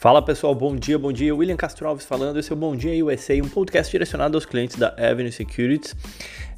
Fala 0.00 0.22
pessoal, 0.22 0.54
bom 0.54 0.74
dia, 0.74 0.98
bom 0.98 1.12
dia. 1.12 1.36
William 1.36 1.58
Castro 1.58 1.86
Alves 1.86 2.06
falando. 2.06 2.38
Esse 2.38 2.50
é 2.50 2.54
o 2.54 2.56
Bom 2.56 2.74
Dia 2.74 3.04
USA, 3.04 3.34
um 3.34 3.50
podcast 3.50 3.92
direcionado 3.92 4.34
aos 4.34 4.46
clientes 4.46 4.76
da 4.76 4.94
Avenue 4.96 5.30
Securities. 5.30 5.94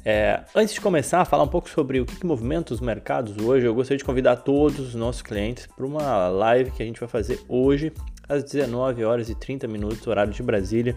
É, 0.05 0.39
antes 0.55 0.73
de 0.73 0.79
começar 0.79 1.19
a 1.19 1.25
falar 1.25 1.43
um 1.43 1.49
pouco 1.49 1.69
sobre 1.69 1.99
o 1.99 2.05
que, 2.05 2.15
que 2.15 2.25
movimenta 2.25 2.73
os 2.73 2.79
mercados 2.79 3.35
hoje, 3.35 3.65
eu 3.65 3.75
gostaria 3.75 3.97
de 3.97 4.05
convidar 4.05 4.37
todos 4.37 4.79
os 4.79 4.95
nossos 4.95 5.21
clientes 5.21 5.67
para 5.67 5.85
uma 5.85 6.29
live 6.29 6.71
que 6.71 6.81
a 6.81 6.85
gente 6.85 7.01
vai 7.01 7.09
fazer 7.09 7.37
hoje 7.49 7.91
às 8.29 8.45
19 8.45 9.03
horas 9.03 9.29
e 9.29 9.35
30 9.35 9.67
minutos, 9.67 10.07
horário 10.07 10.31
de 10.31 10.41
Brasília, 10.41 10.95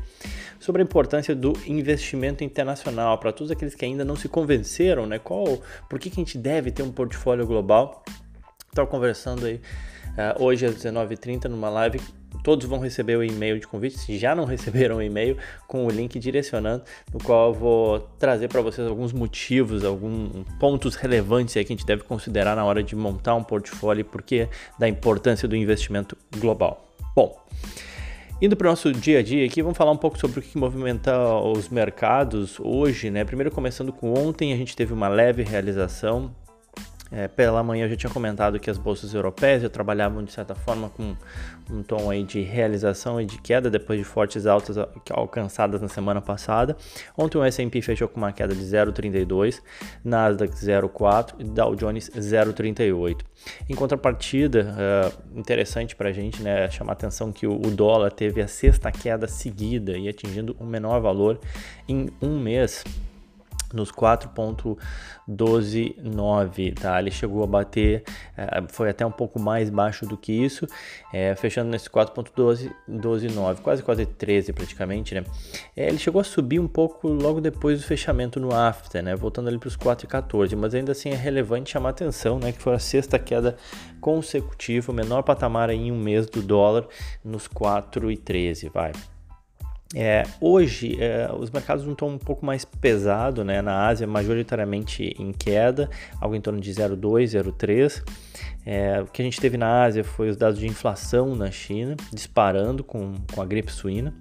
sobre 0.61 0.83
a 0.83 0.85
importância 0.85 1.35
do 1.35 1.53
investimento 1.67 2.45
internacional 2.45 3.19
para 3.19 3.33
todos 3.33 3.51
aqueles 3.51 3.75
que 3.75 3.85
ainda 3.85 4.05
não 4.05 4.15
se 4.15 4.29
convenceram, 4.29 5.05
né? 5.05 5.19
Qual, 5.19 5.61
por 5.91 5.99
que, 5.99 6.11
que 6.11 6.21
a 6.21 6.23
gente 6.25 6.39
deve 6.39 6.71
ter 6.71 6.85
um 6.85 6.93
portfólio 6.93 7.45
global? 7.45 8.05
Estava 8.69 8.87
conversando 8.87 9.47
aí 9.47 9.57
uh, 9.57 10.45
hoje 10.45 10.65
às 10.65 10.77
19h30 10.77 11.47
numa 11.47 11.69
live 11.71 12.01
todos 12.47 12.65
vão 12.65 12.79
receber 12.79 13.17
o 13.17 13.25
e-mail 13.25 13.59
de 13.59 13.67
convite, 13.67 13.99
se 13.99 14.17
já 14.17 14.33
não 14.33 14.45
receberam 14.47 14.99
o 14.99 15.03
e-mail, 15.03 15.37
com 15.67 15.85
o 15.85 15.91
link 15.91 16.17
direcionando, 16.17 16.85
no 17.13 17.19
qual 17.19 17.49
eu 17.49 17.55
vou 17.55 17.99
trazer 18.21 18.47
para 18.47 18.61
vocês 18.61 18.87
alguns 18.87 19.13
motivos, 19.13 19.85
alguns 19.85 20.47
pontos 20.61 20.95
relevantes 20.95 21.57
aí 21.57 21.65
que 21.65 21.73
a 21.73 21.77
gente 21.77 21.85
deve 21.85 22.05
considerar 22.05 22.55
na 22.55 22.65
hora 22.65 22.85
de 22.85 22.95
montar 22.95 23.35
um 23.35 23.43
portfólio 23.43 24.05
porque 24.05 24.49
da 24.79 24.89
importância 24.89 25.49
do 25.49 25.57
investimento 25.57 26.17
global. 26.39 26.87
Bom, 27.17 27.37
Indo 28.41 28.55
para 28.55 28.67
o 28.67 28.71
nosso 28.71 28.93
dia 28.93 29.21
a 29.21 29.23
dia 29.23 29.47
aqui, 29.47 29.63
vamos 29.63 29.79
falar 29.79 29.93
um 29.93 29.97
pouco 29.97 30.19
sobre 30.19 30.41
o 30.41 30.43
que 30.43 30.59
movimenta 30.59 31.19
os 31.37 31.71
mercados 31.71 32.61
hoje, 32.61 33.11
né? 33.11 33.25
Primeiro 33.25 33.51
começando 33.51 33.91
com 33.91 34.13
ontem, 34.13 34.53
a 34.53 34.57
gente 34.57 34.77
teve 34.77 34.93
uma 34.93 35.09
leve 35.09 35.43
realização 35.43 36.31
é, 37.11 37.29
pela 37.29 37.63
manhã 37.63 37.85
eu 37.85 37.91
já 37.91 37.97
tinha 37.97 38.13
comentado 38.13 38.59
que 38.59 38.69
as 38.69 38.79
bolsas 38.79 39.15
europeias 39.15 39.63
já 39.63 39.69
trabalhavam 39.69 40.25
de 40.25 40.33
certa 40.33 40.55
forma 40.55 40.91
com 40.91 41.15
um 41.71 41.83
tom 41.83 42.11
aí 42.11 42.25
de 42.25 42.41
realização 42.41 43.21
e 43.21 43.25
de 43.25 43.39
queda 43.39 43.71
depois 43.71 43.99
de 43.99 44.05
fortes 44.05 44.47
altas 44.47 44.77
alcançadas 45.11 45.81
na 45.81 45.89
semana 45.89 46.21
passada. 46.21 46.77
Ontem 47.17 47.39
o 47.39 47.45
S&P 47.45 47.81
fechou 47.83 48.09
com 48.09 48.19
uma 48.19 48.33
queda 48.33 48.55
de 48.55 48.63
0,32, 48.63 49.61
Nasdaq 50.05 50.53
0,4 50.53 51.35
e 51.39 51.45
Dow 51.45 51.77
Jones 51.77 52.11
0,38. 52.11 53.21
Em 53.69 53.75
contrapartida, 53.75 54.75
uh, 54.75 55.39
interessante 55.39 55.95
para 55.95 56.09
a 56.09 56.13
gente 56.13 56.43
né, 56.43 56.69
chamar 56.71 56.95
atenção 56.95 57.33
que 57.33 57.47
o, 57.47 57.55
o 57.55 57.71
dólar 57.71 58.11
teve 58.11 58.41
a 58.41 58.49
sexta 58.49 58.91
queda 58.91 59.29
seguida 59.29 59.97
e 59.97 60.09
atingindo 60.09 60.57
o 60.59 60.65
menor 60.65 61.01
valor 61.01 61.39
em 61.89 62.09
um 62.21 62.39
mês 62.39 62.85
nos 63.73 63.91
4.129, 63.91 66.75
tá? 66.75 67.01
Ele 67.01 67.11
chegou 67.11 67.43
a 67.43 67.47
bater, 67.47 68.05
é, 68.37 68.63
foi 68.69 68.91
até 68.91 69.05
um 69.05 69.11
pouco 69.11 69.41
mais 69.41 69.69
baixo 69.71 70.07
do 70.07 70.17
que 70.17 70.33
isso, 70.33 70.69
é, 71.13 71.35
fechando 71.35 71.69
nesse 71.71 71.91
4.129, 71.91 73.61
quase 73.61 73.83
quase 73.83 74.07
13 74.07 74.53
praticamente, 74.53 75.13
né? 75.15 75.25
É, 75.77 75.89
ele 75.89 75.99
chegou 75.99 76.21
a 76.21 76.25
subir 76.25 76.61
um 76.61 76.69
pouco 76.69 77.09
logo 77.09 77.41
depois 77.41 77.81
do 77.81 77.87
fechamento 77.87 78.39
no 78.39 78.55
after, 78.55 79.03
né? 79.03 79.17
Voltando 79.17 79.49
ali 79.49 79.59
para 79.59 79.69
os 79.69 79.77
4.14, 79.77 80.55
mas 80.57 80.75
ainda 80.75 80.93
assim 80.93 81.11
é 81.11 81.17
relevante 81.17 81.71
chamar 81.71 81.91
atenção, 81.91 82.39
né? 82.39 82.53
Que 82.53 82.63
foi 82.63 82.75
a 82.75 82.79
sexta 82.79 83.19
queda 83.19 83.57
consecutiva, 84.01 84.93
o 84.93 84.95
menor 84.95 85.23
patamar 85.23 85.71
em 85.71 85.91
um 85.91 85.99
mês 85.99 86.27
do 86.27 86.43
dólar 86.43 86.87
nos 87.25 87.49
4.13, 87.49 88.71
vai. 88.71 88.93
É, 89.95 90.25
hoje 90.41 91.01
é, 91.01 91.31
os 91.33 91.51
mercados 91.51 91.85
não 91.85 91.93
estão 91.93 92.09
um 92.09 92.19
pouco 92.19 92.45
mais 92.45 92.65
pesado, 92.65 93.45
né? 93.45 93.63
Na 93.63 93.87
Ásia 93.87 94.07
majoritariamente 94.07 95.15
em 95.19 95.33
queda, 95.33 95.89
algo 96.21 96.35
em 96.35 96.41
torno 96.41 96.61
de 96.61 96.71
0,2, 96.73 97.25
0,3. 97.25 98.03
É, 98.65 99.01
o 99.01 99.07
que 99.07 99.23
a 99.23 99.25
gente 99.25 99.41
teve 99.41 99.57
na 99.57 99.85
Ásia 99.85 100.03
foi 100.03 100.29
os 100.29 100.37
dados 100.37 100.59
de 100.59 100.67
inflação 100.67 101.37
na 101.37 101.51
China 101.51 101.95
disparando 102.13 102.83
com, 102.83 103.15
com 103.33 103.41
a 103.41 103.47
gripe 103.47 103.71
suína. 103.71 104.13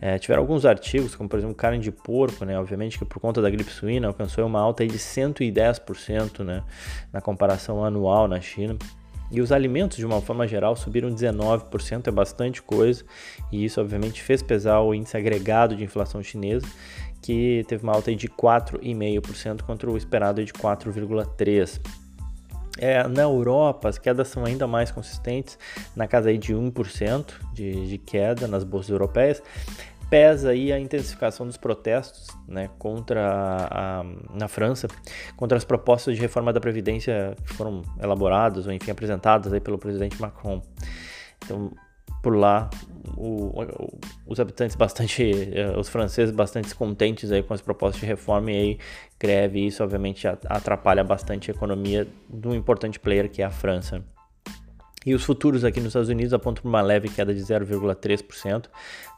É, 0.00 0.18
tiveram 0.18 0.42
alguns 0.42 0.66
artigos, 0.66 1.14
como 1.14 1.28
por 1.28 1.38
exemplo 1.38 1.56
carne 1.56 1.78
de 1.78 1.90
porco, 1.90 2.44
né? 2.44 2.58
Obviamente 2.58 2.98
que 2.98 3.04
por 3.04 3.18
conta 3.20 3.40
da 3.40 3.50
gripe 3.50 3.70
suína 3.70 4.06
alcançou 4.08 4.46
uma 4.46 4.60
alta 4.60 4.86
de 4.86 4.98
110% 4.98 6.44
né? 6.44 6.62
na 7.12 7.20
comparação 7.20 7.84
anual 7.84 8.28
na 8.28 8.40
China. 8.40 8.76
E 9.34 9.40
os 9.40 9.50
alimentos, 9.50 9.96
de 9.96 10.06
uma 10.06 10.20
forma 10.20 10.46
geral, 10.46 10.76
subiram 10.76 11.12
19%, 11.12 12.06
é 12.06 12.10
bastante 12.12 12.62
coisa, 12.62 13.04
e 13.50 13.64
isso 13.64 13.80
obviamente 13.80 14.22
fez 14.22 14.40
pesar 14.40 14.78
o 14.78 14.94
índice 14.94 15.16
agregado 15.16 15.74
de 15.74 15.82
inflação 15.82 16.22
chinesa, 16.22 16.64
que 17.20 17.64
teve 17.66 17.82
uma 17.82 17.92
alta 17.92 18.14
de 18.14 18.28
4,5% 18.28 19.62
contra 19.62 19.90
o 19.90 19.96
esperado 19.96 20.44
de 20.44 20.52
4,3%. 20.52 21.80
É, 22.78 23.06
na 23.08 23.22
Europa, 23.22 23.88
as 23.88 23.98
quedas 23.98 24.28
são 24.28 24.44
ainda 24.44 24.68
mais 24.68 24.92
consistentes, 24.92 25.58
na 25.96 26.06
casa 26.06 26.28
aí 26.28 26.38
de 26.38 26.54
1% 26.54 27.24
de, 27.52 27.88
de 27.88 27.98
queda 27.98 28.46
nas 28.46 28.62
bolsas 28.62 28.90
europeias 28.90 29.42
pesa 30.14 30.50
aí 30.50 30.72
a 30.72 30.78
intensificação 30.78 31.44
dos 31.44 31.56
protestos 31.56 32.28
né, 32.46 32.70
contra 32.78 33.20
a, 33.20 33.98
a, 33.98 34.04
na 34.32 34.46
França, 34.46 34.86
contra 35.36 35.58
as 35.58 35.64
propostas 35.64 36.14
de 36.14 36.20
reforma 36.20 36.52
da 36.52 36.60
Previdência 36.60 37.34
que 37.44 37.52
foram 37.54 37.82
elaboradas 38.00 38.68
ou 38.68 38.72
enfim 38.72 38.92
apresentadas 38.92 39.52
aí 39.52 39.58
pelo 39.58 39.76
presidente 39.76 40.20
Macron. 40.22 40.62
Então, 41.44 41.72
por 42.22 42.36
lá, 42.36 42.70
o, 43.16 43.60
o, 43.60 43.98
os 44.24 44.38
habitantes 44.38 44.76
bastante, 44.76 45.32
eh, 45.52 45.76
os 45.76 45.88
franceses 45.88 46.32
bastante 46.32 46.66
descontentes 46.66 47.32
aí 47.32 47.42
com 47.42 47.52
as 47.52 47.60
propostas 47.60 48.00
de 48.00 48.06
reforma 48.06 48.52
e 48.52 48.56
aí 48.56 48.78
greve, 49.18 49.58
e 49.58 49.66
isso 49.66 49.82
obviamente 49.82 50.28
atrapalha 50.28 51.02
bastante 51.02 51.50
a 51.50 51.54
economia 51.54 52.06
do 52.28 52.54
importante 52.54 53.00
player 53.00 53.28
que 53.28 53.42
é 53.42 53.44
a 53.44 53.50
França. 53.50 54.13
E 55.04 55.14
os 55.14 55.22
futuros 55.22 55.64
aqui 55.64 55.80
nos 55.80 55.88
Estados 55.88 56.08
Unidos 56.08 56.32
apontam 56.32 56.62
para 56.62 56.68
uma 56.68 56.80
leve 56.80 57.08
queda 57.08 57.34
de 57.34 57.40
0,3%, 57.40 58.66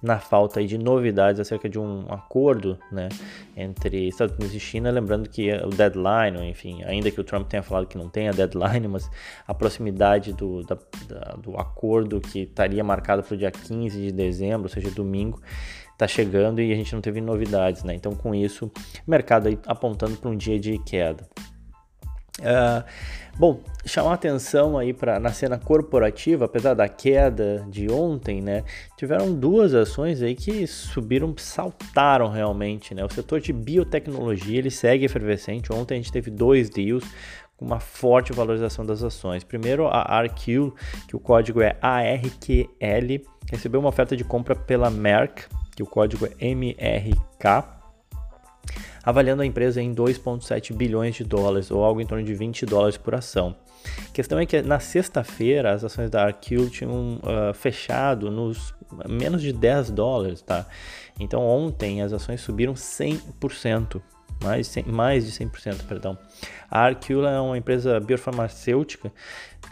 na 0.02 0.18
falta 0.18 0.64
de 0.64 0.76
novidades 0.76 1.40
acerca 1.40 1.68
de 1.68 1.78
um 1.78 2.06
acordo 2.08 2.78
né, 2.90 3.08
entre 3.56 4.08
Estados 4.08 4.34
Unidos 4.36 4.54
e 4.54 4.60
China. 4.60 4.90
Lembrando 4.90 5.28
que 5.28 5.52
o 5.52 5.68
deadline, 5.68 6.48
enfim, 6.50 6.82
ainda 6.84 7.10
que 7.10 7.20
o 7.20 7.24
Trump 7.24 7.48
tenha 7.48 7.62
falado 7.62 7.86
que 7.86 7.96
não 7.96 8.08
tem 8.08 8.28
a 8.28 8.32
deadline, 8.32 8.88
mas 8.88 9.08
a 9.46 9.54
proximidade 9.54 10.32
do, 10.32 10.62
da, 10.64 10.76
da, 11.08 11.36
do 11.36 11.56
acordo 11.56 12.20
que 12.20 12.40
estaria 12.40 12.82
marcado 12.82 13.22
para 13.22 13.34
o 13.34 13.36
dia 13.36 13.50
15 13.50 14.00
de 14.00 14.12
dezembro, 14.12 14.64
ou 14.64 14.68
seja, 14.68 14.90
domingo, 14.90 15.40
está 15.92 16.06
chegando 16.06 16.60
e 16.60 16.72
a 16.72 16.76
gente 16.76 16.92
não 16.94 17.00
teve 17.00 17.20
novidades. 17.20 17.82
Né? 17.82 17.94
Então, 17.94 18.12
com 18.14 18.34
isso, 18.34 18.66
o 19.06 19.10
mercado 19.10 19.48
apontando 19.66 20.16
para 20.16 20.30
um 20.30 20.36
dia 20.36 20.58
de 20.58 20.78
queda. 20.78 21.28
Uh, 22.40 22.84
bom, 23.38 23.60
chamar 23.86 24.14
atenção 24.14 24.76
aí 24.76 24.92
para 24.92 25.18
na 25.18 25.32
cena 25.32 25.58
corporativa, 25.58 26.44
apesar 26.44 26.74
da 26.74 26.88
queda 26.88 27.66
de 27.68 27.90
ontem, 27.90 28.42
né? 28.42 28.62
Tiveram 28.96 29.34
duas 29.34 29.72
ações 29.74 30.20
aí 30.22 30.34
que 30.34 30.66
subiram, 30.66 31.34
saltaram 31.38 32.28
realmente, 32.28 32.94
né? 32.94 33.04
O 33.04 33.08
setor 33.08 33.40
de 33.40 33.52
biotecnologia 33.52 34.58
ele 34.58 34.70
segue 34.70 35.06
efervescente. 35.06 35.72
Ontem 35.72 35.94
a 35.94 35.96
gente 35.96 36.12
teve 36.12 36.30
dois 36.30 36.68
deals 36.68 37.04
com 37.56 37.64
uma 37.64 37.80
forte 37.80 38.34
valorização 38.34 38.84
das 38.84 39.02
ações. 39.02 39.42
Primeiro, 39.42 39.86
a 39.86 40.14
ARQ, 40.14 40.72
que 41.08 41.16
o 41.16 41.20
código 41.20 41.62
é 41.62 41.76
ARQL, 41.80 43.24
recebeu 43.50 43.80
uma 43.80 43.88
oferta 43.88 44.14
de 44.14 44.24
compra 44.24 44.54
pela 44.54 44.90
Merck, 44.90 45.46
que 45.74 45.82
o 45.82 45.86
código 45.86 46.26
é 46.26 46.46
MRK 46.46 47.75
avaliando 49.06 49.42
a 49.42 49.46
empresa 49.46 49.80
em 49.80 49.94
2,7 49.94 50.74
bilhões 50.74 51.14
de 51.14 51.22
dólares, 51.22 51.70
ou 51.70 51.84
algo 51.84 52.00
em 52.00 52.06
torno 52.06 52.24
de 52.24 52.34
20 52.34 52.66
dólares 52.66 52.96
por 52.96 53.14
ação. 53.14 53.54
A 54.08 54.12
questão 54.12 54.36
é 54.36 54.44
que 54.44 54.60
na 54.62 54.80
sexta-feira 54.80 55.72
as 55.72 55.84
ações 55.84 56.10
da 56.10 56.24
Arquil 56.24 56.68
tinham 56.68 57.18
uh, 57.18 57.54
fechado 57.54 58.32
nos 58.32 58.74
menos 59.08 59.40
de 59.40 59.52
10 59.52 59.92
dólares, 59.92 60.42
tá? 60.42 60.66
Então 61.20 61.40
ontem 61.40 62.02
as 62.02 62.12
ações 62.12 62.40
subiram 62.40 62.74
100%, 62.74 64.02
mais, 64.42 64.66
100, 64.66 64.84
mais 64.86 65.24
de 65.24 65.32
100%, 65.32 65.84
perdão. 65.86 66.18
A 66.68 66.80
Arquil 66.80 67.24
é 67.24 67.40
uma 67.40 67.56
empresa 67.56 68.00
biofarmacêutica 68.00 69.12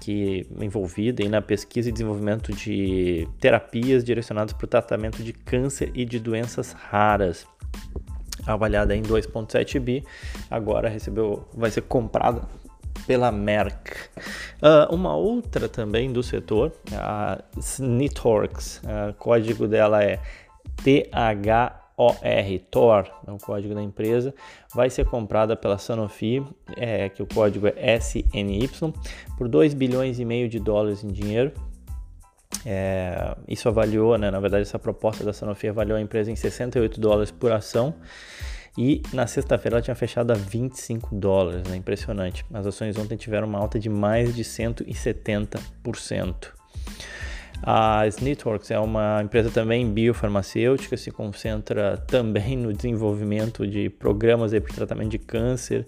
que 0.00 0.46
envolvida 0.60 1.28
na 1.28 1.42
pesquisa 1.42 1.88
e 1.88 1.92
desenvolvimento 1.92 2.52
de 2.52 3.28
terapias 3.40 4.04
direcionadas 4.04 4.52
para 4.52 4.64
o 4.64 4.68
tratamento 4.68 5.24
de 5.24 5.32
câncer 5.32 5.90
e 5.92 6.04
de 6.04 6.20
doenças 6.20 6.72
raras 6.72 7.46
avaliada 8.46 8.94
em 8.94 9.02
2.7 9.02 9.78
bi, 9.80 10.04
agora 10.50 10.88
recebeu, 10.88 11.46
vai 11.54 11.70
ser 11.70 11.82
comprada 11.82 12.42
pela 13.06 13.30
Merck. 13.30 13.92
Uh, 14.62 14.94
uma 14.94 15.14
outra 15.14 15.68
também 15.68 16.12
do 16.12 16.22
setor, 16.22 16.72
a 16.92 17.42
Snitorx, 17.58 18.82
o 19.10 19.14
código 19.14 19.66
dela 19.68 20.02
é 20.02 20.20
THOR, 20.76 21.72
TOR, 22.70 23.04
é 23.26 23.30
o 23.30 23.38
código 23.38 23.74
da 23.74 23.82
empresa, 23.82 24.34
vai 24.74 24.90
ser 24.90 25.04
comprada 25.06 25.54
pela 25.56 25.78
Sanofi, 25.78 26.42
é, 26.76 27.08
que 27.08 27.22
o 27.22 27.26
código 27.26 27.66
é 27.66 27.96
SNY, 27.96 28.68
por 29.36 29.48
2 29.48 29.74
bilhões 29.74 30.18
e 30.18 30.24
meio 30.24 30.48
de 30.48 30.58
dólares 30.58 31.04
em 31.04 31.08
dinheiro. 31.08 31.52
É, 32.66 33.36
isso 33.46 33.68
avaliou, 33.68 34.16
né, 34.16 34.30
na 34.30 34.40
verdade, 34.40 34.62
essa 34.62 34.78
proposta 34.78 35.22
da 35.22 35.32
Sanofi 35.32 35.68
avaliou 35.68 35.98
a 35.98 36.00
empresa 36.00 36.30
em 36.30 36.36
68 36.36 37.00
dólares 37.00 37.30
por 37.30 37.52
ação 37.52 37.94
e 38.76 39.02
na 39.12 39.26
sexta-feira 39.26 39.76
ela 39.76 39.82
tinha 39.82 39.94
fechado 39.94 40.32
a 40.32 40.34
25 40.34 41.14
dólares, 41.14 41.62
né? 41.68 41.76
impressionante. 41.76 42.44
As 42.52 42.66
ações 42.66 42.98
ontem 42.98 43.16
tiveram 43.16 43.46
uma 43.46 43.58
alta 43.58 43.78
de 43.78 43.88
mais 43.88 44.34
de 44.34 44.42
170%. 44.42 46.48
A 47.62 48.06
Snitworks 48.08 48.70
é 48.72 48.78
uma 48.78 49.22
empresa 49.22 49.50
também 49.50 49.90
biofarmacêutica, 49.90 50.96
se 50.96 51.10
concentra 51.10 51.96
também 51.96 52.56
no 52.56 52.72
desenvolvimento 52.72 53.66
de 53.66 53.88
programas 53.88 54.50
para 54.50 54.74
tratamento 54.74 55.10
de 55.10 55.18
câncer 55.18 55.86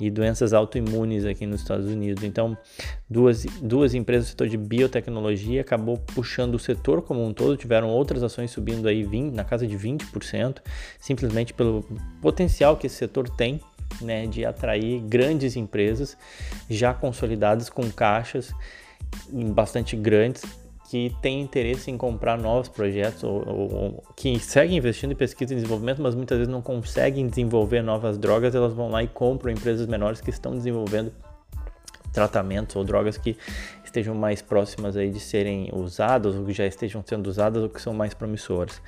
e 0.00 0.10
doenças 0.10 0.52
autoimunes 0.52 1.24
aqui 1.24 1.46
nos 1.46 1.60
Estados 1.60 1.86
Unidos. 1.86 2.24
Então, 2.24 2.56
duas, 3.08 3.44
duas 3.60 3.94
empresas 3.94 4.26
do 4.26 4.30
setor 4.30 4.48
de 4.48 4.56
biotecnologia 4.56 5.60
acabou 5.60 5.98
puxando 5.98 6.54
o 6.54 6.58
setor 6.58 7.02
como 7.02 7.24
um 7.24 7.32
todo, 7.32 7.56
tiveram 7.56 7.88
outras 7.88 8.22
ações 8.22 8.50
subindo 8.50 8.88
aí 8.88 9.02
20, 9.02 9.34
na 9.34 9.44
casa 9.44 9.66
de 9.66 9.76
20%, 9.76 10.58
simplesmente 10.98 11.52
pelo 11.52 11.84
potencial 12.22 12.76
que 12.76 12.86
esse 12.86 12.96
setor 12.96 13.28
tem 13.28 13.60
né, 14.00 14.26
de 14.26 14.44
atrair 14.44 15.00
grandes 15.02 15.56
empresas 15.56 16.16
já 16.68 16.94
consolidadas 16.94 17.68
com 17.68 17.90
caixas 17.90 18.52
bastante 19.52 19.96
grandes 19.96 20.42
que 20.90 21.14
têm 21.22 21.40
interesse 21.40 21.88
em 21.88 21.96
comprar 21.96 22.36
novos 22.36 22.68
projetos 22.68 23.22
ou, 23.22 23.48
ou, 23.48 23.72
ou, 23.72 24.04
que 24.16 24.40
seguem 24.40 24.76
investindo 24.76 25.12
em 25.12 25.14
pesquisa 25.14 25.52
e 25.52 25.56
desenvolvimento, 25.56 26.02
mas 26.02 26.16
muitas 26.16 26.36
vezes 26.36 26.52
não 26.52 26.60
conseguem 26.60 27.28
desenvolver 27.28 27.80
novas 27.80 28.18
drogas, 28.18 28.56
elas 28.56 28.72
vão 28.72 28.90
lá 28.90 29.00
e 29.00 29.06
compram 29.06 29.52
empresas 29.52 29.86
menores 29.86 30.20
que 30.20 30.30
estão 30.30 30.50
desenvolvendo 30.52 31.12
tratamentos 32.12 32.76
ou 32.76 32.84
drogas 32.84 33.16
que 33.16 33.36
estejam 33.84 34.14
mais 34.14 34.40
próximas 34.40 34.96
aí 34.96 35.10
de 35.10 35.20
serem 35.20 35.68
usadas 35.72 36.34
ou 36.36 36.44
que 36.44 36.52
já 36.52 36.66
estejam 36.66 37.02
sendo 37.04 37.26
usadas 37.26 37.62
ou 37.62 37.68
que 37.68 37.80
são 37.80 37.92
mais 37.92 38.14
promissoras. 38.14 38.80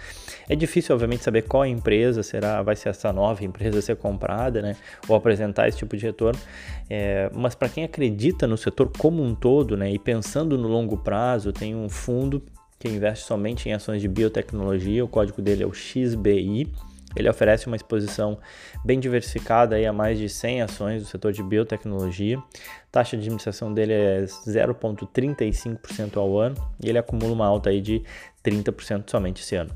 É 0.49 0.55
difícil, 0.55 0.95
obviamente, 0.95 1.25
saber 1.25 1.43
qual 1.43 1.67
empresa 1.67 2.23
será, 2.23 2.63
vai 2.63 2.77
ser 2.77 2.91
essa 2.91 3.13
nova 3.13 3.45
empresa 3.45 3.81
a 3.81 3.83
ser 3.83 3.97
comprada, 3.97 4.63
né, 4.63 4.77
ou 5.09 5.17
apresentar 5.17 5.69
esse 5.69 5.79
tipo 5.79 5.97
de 5.97 6.05
retorno. 6.05 6.41
É, 6.89 7.31
mas 7.35 7.55
para 7.55 7.69
quem 7.69 7.85
acredita 7.85 8.47
no 8.47 8.57
setor 8.57 8.91
como 8.97 9.23
um 9.23 9.35
todo, 9.35 9.77
né, 9.77 9.91
e 9.91 9.99
pensando 9.99 10.57
no 10.57 10.69
longo 10.69 10.97
prazo, 10.97 11.53
tem 11.53 11.75
um 11.75 11.89
fundo 11.89 12.43
que 12.79 12.89
investe 12.89 13.25
somente 13.25 13.69
em 13.69 13.73
ações 13.73 14.03
de 14.03 14.09
biotecnologia. 14.09 15.05
O 15.05 15.09
código 15.09 15.41
dele 15.41 15.63
é 15.63 15.67
o 15.67 15.73
XBI. 15.73 16.69
Ele 17.17 17.29
oferece 17.29 17.67
uma 17.67 17.77
exposição 17.77 18.39
bem 18.85 18.99
diversificada 18.99 19.77
aí 19.77 19.87
a 19.87 19.93
mais 19.93 20.19
de 20.19 20.29
100 20.29 20.63
ações 20.63 21.03
do 21.03 21.09
setor 21.09 21.33
de 21.33 21.43
biotecnologia. 21.43 22.39
A 22.39 22.43
taxa 22.91 23.17
de 23.17 23.23
administração 23.23 23.73
dele 23.73 23.93
é 23.93 24.23
0,35% 24.23 26.17
ao 26.17 26.39
ano 26.39 26.57
e 26.83 26.89
ele 26.89 26.99
acumula 26.99 27.33
uma 27.33 27.47
alta 27.47 27.71
aí 27.71 27.81
de 27.81 28.03
30% 28.45 29.11
somente 29.11 29.43
esse 29.43 29.57
ano. 29.57 29.73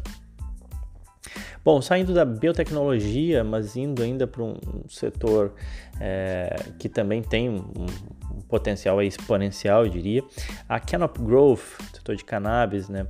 Bom, 1.65 1.83
saindo 1.83 2.15
da 2.15 2.25
biotecnologia, 2.25 3.43
mas 3.43 3.77
indo 3.77 4.01
ainda 4.01 4.25
para 4.25 4.41
um 4.41 4.57
setor 4.89 5.53
é, 6.01 6.55
que 6.79 6.89
também 6.89 7.23
tem 7.23 7.51
um, 7.51 7.57
um 7.57 8.41
potencial 8.49 9.03
exponencial, 9.03 9.85
eu 9.85 9.91
diria, 9.91 10.23
a 10.69 10.79
Canop 10.79 11.19
Growth, 11.21 11.65
setor 11.93 12.15
de 12.15 12.25
cannabis, 12.25 12.89
né? 12.89 13.05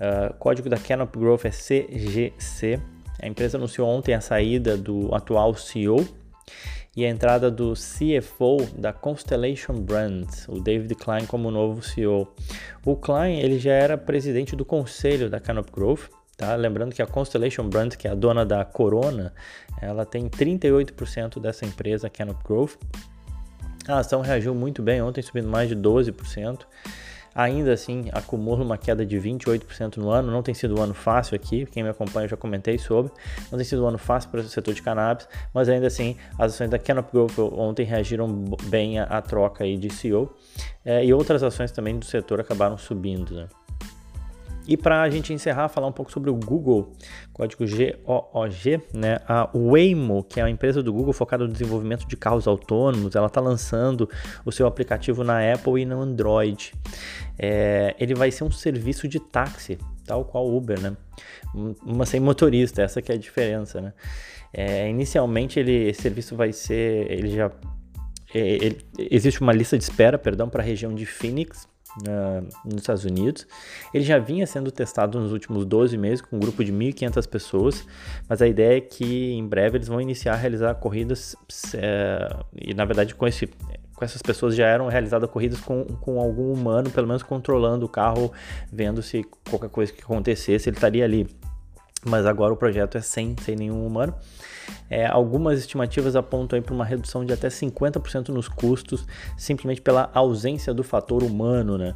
Uh, 0.00 0.34
código 0.34 0.68
da 0.68 0.78
Canop 0.78 1.16
Growth 1.16 1.44
é 1.44 1.50
CGC, 1.50 2.80
a 3.22 3.28
empresa 3.28 3.56
anunciou 3.56 3.88
ontem 3.88 4.14
a 4.14 4.20
saída 4.20 4.76
do 4.76 5.14
atual 5.14 5.54
CEO 5.54 6.04
e 6.94 7.06
a 7.06 7.08
entrada 7.08 7.50
do 7.50 7.72
CFO 7.72 8.66
da 8.76 8.92
Constellation 8.92 9.74
Brands, 9.74 10.46
o 10.48 10.60
David 10.60 10.96
Klein, 10.96 11.24
como 11.24 11.50
novo 11.50 11.80
CEO. 11.80 12.26
O 12.84 12.96
Klein 12.96 13.38
ele 13.38 13.60
já 13.60 13.72
era 13.72 13.96
presidente 13.96 14.56
do 14.56 14.64
conselho 14.64 15.30
da 15.30 15.38
Canop 15.38 15.70
Growth. 15.70 16.10
Tá? 16.36 16.54
Lembrando 16.56 16.92
que 16.94 17.00
a 17.00 17.06
Constellation 17.06 17.68
Brands, 17.68 17.96
que 17.96 18.08
é 18.08 18.10
a 18.10 18.14
dona 18.14 18.44
da 18.44 18.64
Corona, 18.64 19.32
ela 19.80 20.04
tem 20.04 20.28
38% 20.28 21.40
dessa 21.40 21.64
empresa 21.64 22.10
Canop 22.10 22.42
Growth. 22.44 22.76
A 23.86 23.98
ação 23.98 24.20
reagiu 24.20 24.54
muito 24.54 24.82
bem 24.82 25.00
ontem, 25.00 25.22
subindo 25.22 25.48
mais 25.48 25.68
de 25.68 25.76
12% 25.76 26.66
ainda 27.34 27.72
assim 27.72 28.06
acumula 28.12 28.62
uma 28.62 28.78
queda 28.78 29.04
de 29.04 29.16
28% 29.16 29.96
no 29.96 30.10
ano. 30.10 30.30
Não 30.30 30.42
tem 30.42 30.54
sido 30.54 30.78
um 30.78 30.82
ano 30.82 30.94
fácil 30.94 31.34
aqui, 31.34 31.66
quem 31.66 31.82
me 31.82 31.88
acompanha 31.88 32.28
já 32.28 32.36
comentei 32.36 32.78
sobre. 32.78 33.12
Não 33.50 33.58
tem 33.58 33.64
sido 33.64 33.84
um 33.84 33.88
ano 33.88 33.98
fácil 33.98 34.30
para 34.30 34.40
o 34.40 34.44
setor 34.44 34.74
de 34.74 34.82
cannabis, 34.82 35.28
mas 35.52 35.68
ainda 35.68 35.86
assim 35.86 36.16
as 36.38 36.54
ações 36.54 36.70
da 36.70 36.78
Canop 36.78 37.10
Growth 37.12 37.38
ontem 37.38 37.84
reagiram 37.84 38.28
bem 38.64 38.98
à, 38.98 39.04
à 39.04 39.22
troca 39.22 39.64
aí 39.64 39.76
de 39.76 39.90
CEO 39.90 40.34
é, 40.84 41.04
e 41.04 41.12
outras 41.12 41.42
ações 41.42 41.70
também 41.70 41.98
do 41.98 42.04
setor 42.04 42.40
acabaram 42.40 42.76
subindo. 42.76 43.34
Né? 43.34 43.46
E 44.66 44.76
para 44.76 45.02
a 45.02 45.10
gente 45.10 45.32
encerrar, 45.32 45.68
falar 45.68 45.88
um 45.88 45.92
pouco 45.92 46.12
sobre 46.12 46.30
o 46.30 46.34
Google, 46.34 46.92
código 47.32 47.64
GOOG, 47.64 48.80
né? 48.94 49.18
A 49.26 49.50
Waymo, 49.52 50.22
que 50.22 50.38
é 50.38 50.42
a 50.42 50.50
empresa 50.50 50.82
do 50.82 50.92
Google 50.92 51.12
focada 51.12 51.44
no 51.46 51.52
desenvolvimento 51.52 52.06
de 52.06 52.16
carros 52.16 52.46
autônomos, 52.46 53.16
ela 53.16 53.26
está 53.26 53.40
lançando 53.40 54.08
o 54.44 54.52
seu 54.52 54.66
aplicativo 54.66 55.24
na 55.24 55.52
Apple 55.52 55.82
e 55.82 55.84
no 55.84 56.00
Android. 56.00 56.72
É, 57.38 57.96
ele 57.98 58.14
vai 58.14 58.30
ser 58.30 58.44
um 58.44 58.50
serviço 58.50 59.08
de 59.08 59.18
táxi, 59.18 59.78
tal 60.06 60.24
qual 60.24 60.48
Uber, 60.48 60.80
né? 60.80 60.96
Mas 61.84 62.10
sem 62.10 62.20
motorista, 62.20 62.82
essa 62.82 63.02
que 63.02 63.10
é 63.10 63.16
a 63.16 63.18
diferença, 63.18 63.80
né? 63.80 63.92
É, 64.54 64.88
inicialmente 64.88 65.58
ele, 65.58 65.88
esse 65.88 66.02
serviço 66.02 66.36
vai 66.36 66.52
ser, 66.52 67.10
ele 67.10 67.30
já 67.30 67.50
é, 68.34 68.76
existe 68.98 69.40
uma 69.40 69.52
lista 69.52 69.76
de 69.76 69.84
espera, 69.84 70.18
perdão, 70.18 70.48
para 70.48 70.62
a 70.62 70.64
região 70.64 70.94
de 70.94 71.04
Phoenix, 71.04 71.66
uh, 72.00 72.46
nos 72.64 72.82
Estados 72.82 73.04
Unidos. 73.04 73.46
Ele 73.92 74.04
já 74.04 74.18
vinha 74.18 74.46
sendo 74.46 74.70
testado 74.70 75.20
nos 75.20 75.32
últimos 75.32 75.64
12 75.64 75.96
meses 75.96 76.20
com 76.20 76.36
um 76.36 76.40
grupo 76.40 76.64
de 76.64 76.72
1.500 76.72 77.28
pessoas, 77.28 77.86
mas 78.28 78.40
a 78.42 78.46
ideia 78.46 78.78
é 78.78 78.80
que 78.80 79.32
em 79.32 79.46
breve 79.46 79.78
eles 79.78 79.88
vão 79.88 80.00
iniciar 80.00 80.34
a 80.34 80.36
realizar 80.36 80.74
corridas 80.74 81.34
uh, 81.34 82.44
e 82.54 82.74
na 82.74 82.84
verdade 82.84 83.14
com 83.14 83.26
esse 83.26 83.48
com 84.02 84.04
essas 84.04 84.20
pessoas 84.20 84.56
já 84.56 84.66
eram 84.66 84.88
realizadas 84.88 85.30
corridas 85.30 85.60
com, 85.60 85.84
com 85.84 86.20
algum 86.20 86.52
humano, 86.52 86.90
pelo 86.90 87.06
menos 87.06 87.22
controlando 87.22 87.86
o 87.86 87.88
carro, 87.88 88.32
vendo 88.72 89.00
se 89.00 89.24
qualquer 89.48 89.70
coisa 89.70 89.92
que 89.92 90.02
acontecesse, 90.02 90.68
ele 90.68 90.76
estaria 90.76 91.04
ali. 91.04 91.28
Mas 92.04 92.26
agora 92.26 92.52
o 92.52 92.56
projeto 92.56 92.98
é 92.98 93.00
sem, 93.00 93.36
sem 93.40 93.54
nenhum 93.54 93.86
humano. 93.86 94.12
É, 94.88 95.06
algumas 95.06 95.58
estimativas 95.58 96.16
apontam 96.16 96.60
para 96.60 96.74
uma 96.74 96.84
redução 96.84 97.24
de 97.24 97.32
até 97.32 97.48
50% 97.48 98.28
nos 98.28 98.48
custos, 98.48 99.06
simplesmente 99.36 99.80
pela 99.80 100.10
ausência 100.14 100.72
do 100.74 100.82
fator 100.82 101.22
humano, 101.22 101.78
né? 101.78 101.94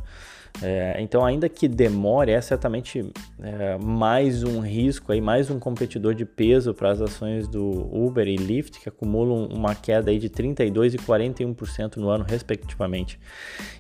É, 0.63 0.97
então, 1.01 1.25
ainda 1.25 1.49
que 1.49 1.69
demore, 1.69 2.33
é 2.33 2.41
certamente 2.41 3.05
é, 3.43 3.77
mais 3.79 4.43
um 4.43 4.61
risco, 4.61 5.13
aí, 5.13 5.21
mais 5.21 5.51
um 5.51 5.59
competidor 5.59 6.15
de 6.15 6.25
peso 6.25 6.73
para 6.73 6.91
as 6.91 7.01
ações 7.01 7.47
do 7.47 7.63
Uber 7.93 8.27
e 8.27 8.37
Lyft, 8.37 8.81
que 8.81 8.89
acumulam 8.89 9.47
uma 9.47 9.75
queda 9.75 10.11
aí 10.11 10.19
de 10.19 10.31
32% 10.31 10.95
e 10.95 10.99
41% 10.99 11.97
no 11.97 12.09
ano, 12.09 12.25
respectivamente. 12.27 13.19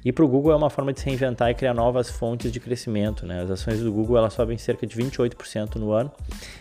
E 0.04 0.12
para 0.12 0.24
o 0.24 0.28
Google 0.28 0.52
é 0.52 0.56
uma 0.56 0.68
forma 0.68 0.92
de 0.92 1.00
se 1.00 1.06
reinventar 1.06 1.50
e 1.50 1.54
criar 1.54 1.72
novas 1.72 2.10
fontes 2.10 2.52
de 2.52 2.60
crescimento. 2.60 3.24
Né? 3.24 3.42
As 3.42 3.50
ações 3.50 3.80
do 3.80 3.90
Google 3.90 4.18
elas 4.18 4.34
sobem 4.34 4.58
cerca 4.58 4.86
de 4.86 4.94
28% 4.96 5.76
no 5.76 5.92
ano 5.92 6.12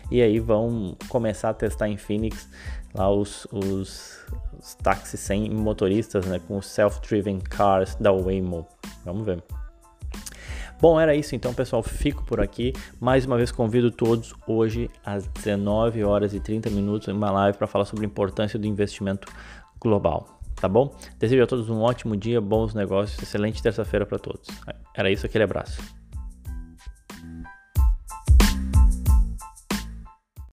e 0.09 0.21
aí 0.21 0.39
vão 0.39 0.95
começar 1.09 1.49
a 1.49 1.53
testar 1.53 1.89
em 1.89 1.97
Phoenix 2.25 2.49
lá 2.93 3.11
os, 3.11 3.45
os, 3.51 4.25
os 4.57 4.75
táxis 4.75 5.19
sem 5.19 5.49
motoristas, 5.49 6.25
né? 6.25 6.39
com 6.47 6.57
os 6.57 6.67
self-driven 6.67 7.39
cars 7.39 7.95
da 7.95 8.11
Waymo. 8.11 8.67
Vamos 9.03 9.25
ver. 9.25 9.43
Bom, 10.79 10.99
era 10.99 11.15
isso 11.15 11.35
então, 11.35 11.53
pessoal. 11.53 11.81
Fico 11.83 12.23
por 12.23 12.41
aqui. 12.41 12.73
Mais 12.99 13.25
uma 13.25 13.37
vez 13.37 13.51
convido 13.51 13.91
todos 13.91 14.33
hoje 14.47 14.89
às 15.05 15.27
19 15.27 16.03
horas 16.03 16.33
e 16.33 16.39
30 16.39 16.69
minutos 16.69 17.07
em 17.07 17.11
uma 17.11 17.31
live 17.31 17.57
para 17.57 17.67
falar 17.67 17.85
sobre 17.85 18.05
a 18.05 18.07
importância 18.07 18.59
do 18.59 18.67
investimento 18.67 19.27
global. 19.79 20.39
Tá 20.55 20.69
bom? 20.69 20.95
Desejo 21.19 21.43
a 21.43 21.47
todos 21.47 21.69
um 21.69 21.81
ótimo 21.81 22.15
dia, 22.15 22.39
bons 22.39 22.73
negócios, 22.73 23.21
excelente 23.21 23.61
terça-feira 23.61 24.05
para 24.05 24.17
todos. 24.17 24.47
Era 24.93 25.11
isso, 25.11 25.25
aquele 25.25 25.43
abraço. 25.43 25.81